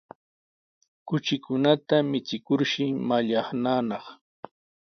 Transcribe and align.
Kuchikunata 1.07 1.95
michikurshi 2.11 2.83
mallaqnanaq. 3.09 4.03